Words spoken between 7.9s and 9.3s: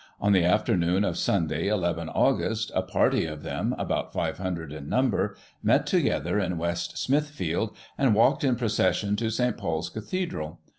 and walked in procession to